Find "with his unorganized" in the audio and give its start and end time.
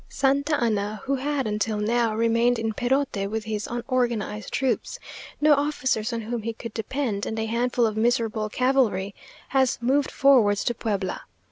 3.29-4.51